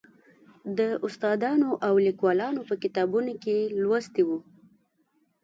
[0.77, 4.29] د استادانو او لیکوالو په کتابونو کې لوستی و.